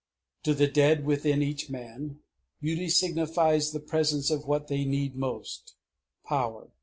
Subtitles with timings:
[0.45, 2.21] To the dead within each man,
[2.59, 5.75] beauty signifies the presence of what they need most,
[6.25, 6.71] Power.